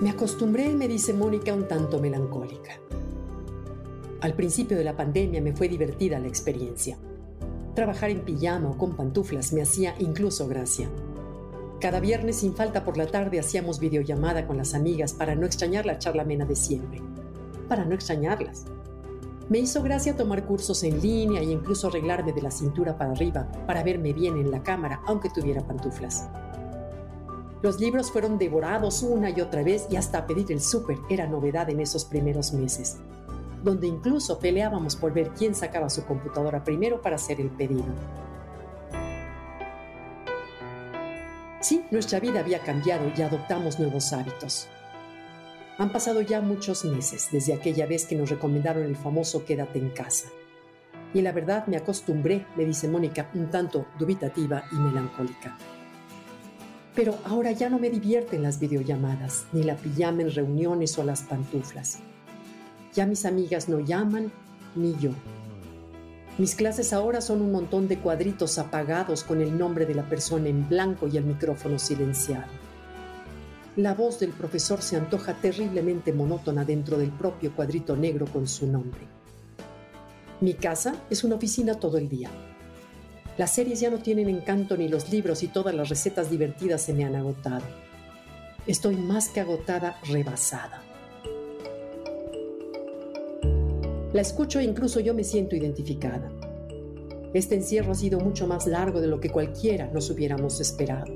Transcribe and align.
Me 0.00 0.08
acostumbré, 0.08 0.74
me 0.74 0.88
dice 0.88 1.12
Mónica, 1.12 1.52
un 1.52 1.68
tanto 1.68 1.98
melancólica. 1.98 2.80
Al 4.22 4.32
principio 4.32 4.78
de 4.78 4.84
la 4.84 4.96
pandemia 4.96 5.42
me 5.42 5.52
fue 5.52 5.68
divertida 5.68 6.18
la 6.18 6.26
experiencia. 6.26 6.96
Trabajar 7.74 8.08
en 8.08 8.20
pijama 8.20 8.70
o 8.70 8.78
con 8.78 8.96
pantuflas 8.96 9.52
me 9.52 9.60
hacía 9.60 9.94
incluso 9.98 10.48
gracia. 10.48 10.88
Cada 11.80 12.00
viernes 12.00 12.36
sin 12.36 12.54
falta 12.54 12.82
por 12.82 12.96
la 12.96 13.08
tarde 13.08 13.38
hacíamos 13.38 13.78
videollamada 13.78 14.46
con 14.46 14.56
las 14.56 14.72
amigas 14.72 15.12
para 15.12 15.34
no 15.34 15.44
extrañar 15.44 15.84
la 15.84 15.98
charla 15.98 16.22
amena 16.22 16.46
de 16.46 16.56
siempre. 16.56 17.02
Para 17.68 17.84
no 17.84 17.94
extrañarlas. 17.94 18.64
Me 19.50 19.58
hizo 19.58 19.82
gracia 19.82 20.16
tomar 20.16 20.46
cursos 20.46 20.82
en 20.82 21.02
línea 21.02 21.42
e 21.42 21.50
incluso 21.50 21.88
arreglarme 21.88 22.32
de 22.32 22.40
la 22.40 22.50
cintura 22.50 22.96
para 22.96 23.12
arriba 23.12 23.52
para 23.66 23.82
verme 23.82 24.14
bien 24.14 24.38
en 24.38 24.50
la 24.50 24.62
cámara 24.62 25.02
aunque 25.06 25.28
tuviera 25.28 25.60
pantuflas. 25.66 26.26
Los 27.62 27.78
libros 27.78 28.10
fueron 28.10 28.38
devorados 28.38 29.02
una 29.02 29.28
y 29.28 29.40
otra 29.42 29.62
vez 29.62 29.86
y 29.90 29.96
hasta 29.96 30.26
pedir 30.26 30.50
el 30.50 30.62
súper 30.62 30.96
era 31.10 31.26
novedad 31.26 31.68
en 31.68 31.80
esos 31.80 32.06
primeros 32.06 32.54
meses, 32.54 32.96
donde 33.62 33.86
incluso 33.86 34.38
peleábamos 34.38 34.96
por 34.96 35.12
ver 35.12 35.30
quién 35.30 35.54
sacaba 35.54 35.90
su 35.90 36.04
computadora 36.06 36.64
primero 36.64 37.02
para 37.02 37.16
hacer 37.16 37.38
el 37.38 37.50
pedido. 37.50 37.84
Sí, 41.60 41.84
nuestra 41.90 42.18
vida 42.18 42.40
había 42.40 42.60
cambiado 42.60 43.12
y 43.14 43.20
adoptamos 43.20 43.78
nuevos 43.78 44.10
hábitos. 44.14 44.66
Han 45.76 45.92
pasado 45.92 46.22
ya 46.22 46.40
muchos 46.40 46.86
meses 46.86 47.28
desde 47.30 47.52
aquella 47.52 47.84
vez 47.84 48.06
que 48.06 48.16
nos 48.16 48.30
recomendaron 48.30 48.84
el 48.84 48.96
famoso 48.96 49.44
quédate 49.44 49.78
en 49.78 49.90
casa. 49.90 50.28
Y 51.12 51.20
la 51.20 51.32
verdad 51.32 51.66
me 51.66 51.76
acostumbré, 51.76 52.46
me 52.56 52.64
dice 52.64 52.88
Mónica, 52.88 53.30
un 53.34 53.50
tanto 53.50 53.86
dubitativa 53.98 54.64
y 54.72 54.76
melancólica. 54.76 55.58
Pero 56.94 57.16
ahora 57.24 57.52
ya 57.52 57.70
no 57.70 57.78
me 57.78 57.90
divierten 57.90 58.42
las 58.42 58.58
videollamadas, 58.58 59.46
ni 59.52 59.62
la 59.62 59.76
pijama 59.76 60.22
en 60.22 60.34
reuniones 60.34 60.98
o 60.98 61.04
las 61.04 61.22
pantuflas. 61.22 62.00
Ya 62.94 63.06
mis 63.06 63.24
amigas 63.24 63.68
no 63.68 63.78
llaman, 63.78 64.32
ni 64.74 64.96
yo. 64.98 65.10
Mis 66.38 66.54
clases 66.54 66.92
ahora 66.92 67.20
son 67.20 67.42
un 67.42 67.52
montón 67.52 67.86
de 67.86 67.98
cuadritos 67.98 68.58
apagados 68.58 69.22
con 69.22 69.40
el 69.40 69.56
nombre 69.56 69.86
de 69.86 69.94
la 69.94 70.08
persona 70.08 70.48
en 70.48 70.68
blanco 70.68 71.06
y 71.06 71.16
el 71.16 71.24
micrófono 71.24 71.78
silenciado. 71.78 72.50
La 73.76 73.94
voz 73.94 74.18
del 74.18 74.30
profesor 74.30 74.82
se 74.82 74.96
antoja 74.96 75.34
terriblemente 75.34 76.12
monótona 76.12 76.64
dentro 76.64 76.98
del 76.98 77.10
propio 77.10 77.54
cuadrito 77.54 77.94
negro 77.96 78.26
con 78.26 78.48
su 78.48 78.66
nombre. 78.66 79.00
Mi 80.40 80.54
casa 80.54 80.94
es 81.08 81.22
una 81.22 81.36
oficina 81.36 81.74
todo 81.74 81.98
el 81.98 82.08
día 82.08 82.30
las 83.40 83.54
series 83.54 83.80
ya 83.80 83.88
no 83.88 84.00
tienen 84.00 84.28
encanto 84.28 84.76
ni 84.76 84.86
los 84.86 85.10
libros 85.10 85.42
y 85.42 85.48
todas 85.48 85.74
las 85.74 85.88
recetas 85.88 86.28
divertidas 86.28 86.82
se 86.82 86.92
me 86.92 87.06
han 87.06 87.16
agotado. 87.16 87.64
Estoy 88.66 88.96
más 88.96 89.30
que 89.30 89.40
agotada, 89.40 89.96
rebasada. 90.10 90.82
La 94.12 94.20
escucho 94.20 94.60
e 94.60 94.64
incluso 94.64 95.00
yo 95.00 95.14
me 95.14 95.24
siento 95.24 95.56
identificada. 95.56 96.30
Este 97.32 97.54
encierro 97.54 97.92
ha 97.92 97.94
sido 97.94 98.20
mucho 98.20 98.46
más 98.46 98.66
largo 98.66 99.00
de 99.00 99.06
lo 99.06 99.20
que 99.20 99.30
cualquiera 99.30 99.86
nos 99.86 100.10
hubiéramos 100.10 100.60
esperado. 100.60 101.10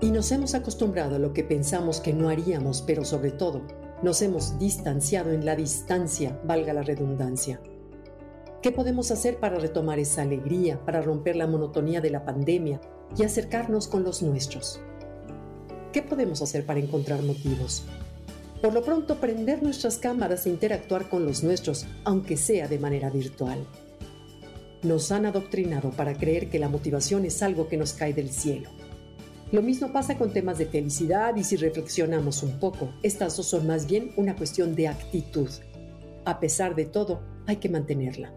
Y 0.00 0.12
nos 0.12 0.30
hemos 0.30 0.54
acostumbrado 0.54 1.16
a 1.16 1.18
lo 1.18 1.32
que 1.32 1.42
pensamos 1.42 1.98
que 1.98 2.12
no 2.12 2.28
haríamos, 2.28 2.82
pero 2.82 3.04
sobre 3.04 3.32
todo, 3.32 3.62
nos 4.00 4.22
hemos 4.22 4.60
distanciado 4.60 5.32
en 5.32 5.44
la 5.44 5.56
distancia, 5.56 6.40
valga 6.44 6.72
la 6.72 6.82
redundancia. 6.82 7.60
¿Qué 8.66 8.72
podemos 8.72 9.12
hacer 9.12 9.38
para 9.38 9.60
retomar 9.60 10.00
esa 10.00 10.22
alegría, 10.22 10.84
para 10.84 11.00
romper 11.00 11.36
la 11.36 11.46
monotonía 11.46 12.00
de 12.00 12.10
la 12.10 12.24
pandemia 12.24 12.80
y 13.16 13.22
acercarnos 13.22 13.86
con 13.86 14.02
los 14.02 14.22
nuestros? 14.22 14.80
¿Qué 15.92 16.02
podemos 16.02 16.42
hacer 16.42 16.66
para 16.66 16.80
encontrar 16.80 17.22
motivos? 17.22 17.84
Por 18.60 18.74
lo 18.74 18.82
pronto, 18.82 19.20
prender 19.20 19.62
nuestras 19.62 19.98
cámaras 19.98 20.46
e 20.46 20.50
interactuar 20.50 21.08
con 21.08 21.24
los 21.24 21.44
nuestros, 21.44 21.86
aunque 22.02 22.36
sea 22.36 22.66
de 22.66 22.80
manera 22.80 23.08
virtual. 23.08 23.64
Nos 24.82 25.12
han 25.12 25.26
adoctrinado 25.26 25.90
para 25.90 26.14
creer 26.14 26.50
que 26.50 26.58
la 26.58 26.68
motivación 26.68 27.24
es 27.24 27.44
algo 27.44 27.68
que 27.68 27.76
nos 27.76 27.92
cae 27.92 28.14
del 28.14 28.30
cielo. 28.30 28.68
Lo 29.52 29.62
mismo 29.62 29.92
pasa 29.92 30.18
con 30.18 30.32
temas 30.32 30.58
de 30.58 30.66
felicidad 30.66 31.36
y 31.36 31.44
si 31.44 31.54
reflexionamos 31.54 32.42
un 32.42 32.58
poco, 32.58 32.92
estas 33.04 33.36
dos 33.36 33.46
son 33.46 33.64
más 33.68 33.86
bien 33.86 34.10
una 34.16 34.34
cuestión 34.34 34.74
de 34.74 34.88
actitud. 34.88 35.50
A 36.24 36.40
pesar 36.40 36.74
de 36.74 36.86
todo, 36.86 37.20
hay 37.46 37.58
que 37.58 37.68
mantenerla. 37.68 38.32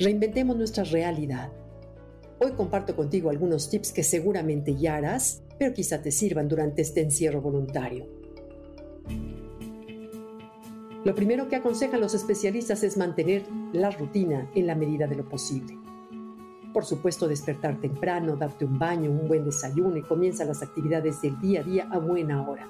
Reinventemos 0.00 0.56
nuestra 0.56 0.82
realidad. 0.82 1.52
Hoy 2.38 2.52
comparto 2.52 2.96
contigo 2.96 3.28
algunos 3.28 3.68
tips 3.68 3.92
que 3.92 4.02
seguramente 4.02 4.74
ya 4.74 4.96
harás, 4.96 5.42
pero 5.58 5.74
quizá 5.74 6.00
te 6.00 6.10
sirvan 6.10 6.48
durante 6.48 6.80
este 6.80 7.02
encierro 7.02 7.42
voluntario. 7.42 8.06
Lo 11.04 11.14
primero 11.14 11.50
que 11.50 11.56
aconsejan 11.56 12.00
los 12.00 12.14
especialistas 12.14 12.82
es 12.82 12.96
mantener 12.96 13.42
la 13.74 13.90
rutina 13.90 14.50
en 14.54 14.66
la 14.66 14.74
medida 14.74 15.06
de 15.06 15.16
lo 15.16 15.28
posible. 15.28 15.76
Por 16.72 16.86
supuesto, 16.86 17.28
despertar 17.28 17.78
temprano, 17.78 18.36
darte 18.36 18.64
un 18.64 18.78
baño, 18.78 19.10
un 19.10 19.28
buen 19.28 19.44
desayuno 19.44 19.98
y 19.98 20.02
comienza 20.02 20.46
las 20.46 20.62
actividades 20.62 21.20
del 21.20 21.38
día 21.40 21.60
a 21.60 21.64
día 21.64 21.88
a 21.90 21.98
buena 21.98 22.48
hora. 22.48 22.66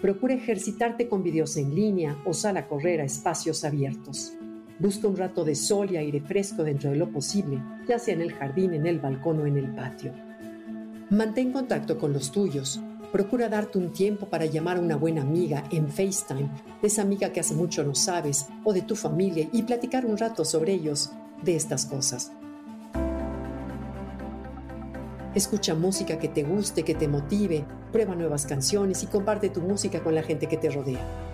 Procura 0.00 0.34
ejercitarte 0.34 1.08
con 1.08 1.24
videos 1.24 1.56
en 1.56 1.74
línea 1.74 2.16
o 2.24 2.32
sal 2.34 2.56
a 2.56 2.68
correr 2.68 3.00
a 3.00 3.04
espacios 3.04 3.64
abiertos. 3.64 4.36
Busca 4.80 5.08
un 5.08 5.16
rato 5.16 5.44
de 5.44 5.54
sol 5.54 5.90
y 5.90 5.98
aire 5.98 6.22
fresco 6.22 6.64
dentro 6.64 6.88
de 6.88 6.96
lo 6.96 7.10
posible, 7.10 7.62
ya 7.86 7.98
sea 7.98 8.14
en 8.14 8.22
el 8.22 8.32
jardín, 8.32 8.72
en 8.72 8.86
el 8.86 8.98
balcón 8.98 9.40
o 9.40 9.46
en 9.46 9.58
el 9.58 9.74
patio. 9.74 10.10
Mantén 11.10 11.52
contacto 11.52 11.98
con 11.98 12.14
los 12.14 12.32
tuyos. 12.32 12.80
Procura 13.12 13.50
darte 13.50 13.76
un 13.76 13.92
tiempo 13.92 14.30
para 14.30 14.46
llamar 14.46 14.78
a 14.78 14.80
una 14.80 14.96
buena 14.96 15.20
amiga 15.20 15.64
en 15.70 15.90
FaceTime, 15.90 16.48
de 16.80 16.88
esa 16.88 17.02
amiga 17.02 17.30
que 17.30 17.40
hace 17.40 17.54
mucho 17.54 17.84
no 17.84 17.94
sabes, 17.94 18.46
o 18.64 18.72
de 18.72 18.80
tu 18.80 18.96
familia, 18.96 19.50
y 19.52 19.64
platicar 19.64 20.06
un 20.06 20.16
rato 20.16 20.46
sobre 20.46 20.72
ellos, 20.72 21.12
de 21.42 21.56
estas 21.56 21.84
cosas. 21.84 22.32
Escucha 25.34 25.74
música 25.74 26.18
que 26.18 26.28
te 26.28 26.42
guste, 26.42 26.84
que 26.84 26.94
te 26.94 27.06
motive, 27.06 27.66
prueba 27.92 28.14
nuevas 28.14 28.46
canciones 28.46 29.02
y 29.02 29.08
comparte 29.08 29.50
tu 29.50 29.60
música 29.60 30.02
con 30.02 30.14
la 30.14 30.22
gente 30.22 30.46
que 30.46 30.56
te 30.56 30.70
rodea. 30.70 31.29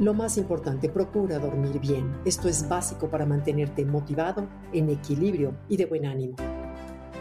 Lo 0.00 0.12
más 0.12 0.38
importante, 0.38 0.88
procura 0.88 1.38
dormir 1.38 1.78
bien. 1.78 2.16
Esto 2.24 2.48
es 2.48 2.68
básico 2.68 3.08
para 3.08 3.26
mantenerte 3.26 3.84
motivado, 3.84 4.48
en 4.72 4.90
equilibrio 4.90 5.54
y 5.68 5.76
de 5.76 5.86
buen 5.86 6.04
ánimo. 6.04 6.34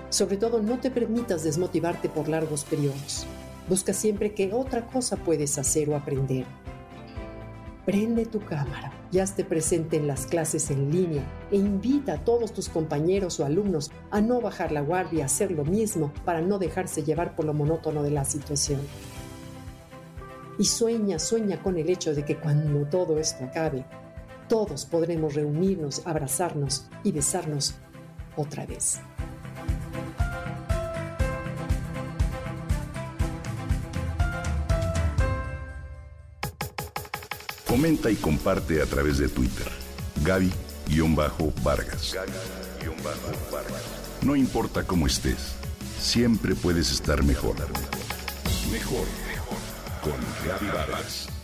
Sobre 0.10 0.38
todo, 0.38 0.60
no 0.60 0.80
te 0.80 0.90
permitas 0.90 1.44
desmotivarte 1.44 2.10
por 2.10 2.28
largos 2.28 2.64
periodos. 2.64 3.28
Busca 3.70 3.94
siempre 3.94 4.34
qué 4.34 4.54
otra 4.54 4.88
cosa 4.88 5.18
puedes 5.18 5.60
hacer 5.60 5.88
o 5.92 5.96
aprender. 5.96 6.46
Prende 7.86 8.26
tu 8.26 8.40
cámara 8.40 8.92
y 9.12 9.20
hazte 9.20 9.46
presente 9.46 9.98
en 9.98 10.08
las 10.08 10.26
clases 10.26 10.72
en 10.72 10.90
línea 10.90 11.24
e 11.52 11.58
invita 11.58 12.14
a 12.14 12.26
todos 12.26 12.54
tus 12.54 12.70
compañeros 12.70 13.40
o 13.40 13.46
alumnos 13.46 13.92
a 14.10 14.20
no 14.20 14.42
bajar 14.42 14.72
la 14.72 14.82
guardia 14.82 15.20
y 15.20 15.22
hacer 15.22 15.52
lo 15.52 15.64
mismo 15.64 16.12
para 16.26 16.42
no 16.42 16.58
dejarse 16.58 17.04
llevar 17.04 17.36
por 17.36 17.46
lo 17.46 17.54
monótono 17.54 18.02
de 18.02 18.12
la 18.12 18.26
situación. 18.26 18.80
Y 20.60 20.66
sueña, 20.66 21.18
sueña 21.18 21.62
con 21.62 21.78
el 21.78 21.90
hecho 21.90 22.14
de 22.14 22.24
que 22.24 22.38
cuando 22.38 22.86
todo 22.88 23.18
esto 23.18 23.44
acabe, 23.44 23.86
todos 24.48 24.86
podremos 24.86 25.34
reunirnos, 25.34 26.04
abrazarnos 26.06 26.86
y 27.04 27.12
besarnos 27.12 27.76
otra 28.36 28.66
vez. 28.66 29.00
Comenta 37.68 38.12
y 38.12 38.16
comparte 38.16 38.82
a 38.82 38.86
través 38.86 39.18
de 39.18 39.30
Twitter. 39.30 39.68
Gaby-Vargas. 40.24 42.16
No 44.22 44.36
importa 44.36 44.84
cómo 44.86 45.08
estés, 45.08 45.56
siempre 46.00 46.54
puedes 46.54 46.92
estar 46.92 47.24
mejor. 47.24 47.56
Mejor 48.72 49.08
con 50.04 50.20
Gaby 50.46 50.68
Vargas. 50.68 51.43